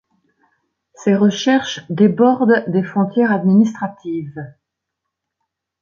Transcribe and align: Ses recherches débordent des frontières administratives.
Ses 0.95 1.13
recherches 1.13 1.85
débordent 1.91 2.63
des 2.71 2.81
frontières 2.81 3.31
administratives. 3.31 4.41